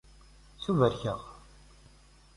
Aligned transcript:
Ttubarkeɣ. 0.57 1.19